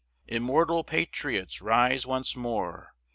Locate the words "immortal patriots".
0.27-1.61